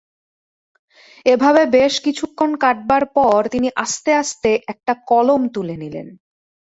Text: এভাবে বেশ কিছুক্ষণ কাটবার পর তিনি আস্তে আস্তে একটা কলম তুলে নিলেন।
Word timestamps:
এভাবে 1.25 1.61
বেশ 1.75 1.93
কিছুক্ষণ 2.05 2.51
কাটবার 2.63 3.03
পর 3.15 3.39
তিনি 3.47 3.67
আস্তে 3.83 4.11
আস্তে 4.15 4.51
একটা 4.67 4.93
কলম 5.09 5.41
তুলে 5.55 5.75
নিলেন। 5.77 6.07